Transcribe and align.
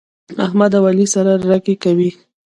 احمد 0.45 0.71
او 0.77 0.83
علي 0.89 1.05
سره 1.13 1.31
رګی 1.49 1.75
کوي. 1.83 2.09